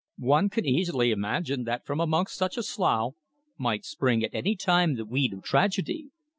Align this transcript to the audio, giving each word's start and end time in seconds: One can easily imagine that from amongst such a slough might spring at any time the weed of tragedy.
One 0.17 0.49
can 0.49 0.65
easily 0.65 1.11
imagine 1.11 1.65
that 1.65 1.85
from 1.85 1.99
amongst 1.99 2.33
such 2.35 2.57
a 2.57 2.63
slough 2.63 3.13
might 3.55 3.85
spring 3.85 4.23
at 4.25 4.33
any 4.33 4.55
time 4.55 4.95
the 4.95 5.05
weed 5.05 5.31
of 5.31 5.43
tragedy. 5.43 6.07